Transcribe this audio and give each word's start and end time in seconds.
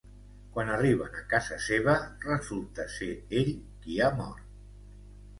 Quan 0.53 0.69
arriben 0.75 1.17
a 1.17 1.25
casa 1.33 1.57
seva, 1.65 1.93
resulta 2.23 2.85
ser 2.93 3.09
ell 3.41 3.51
qui 3.83 3.99
ha 3.99 4.09
mort. 4.23 4.57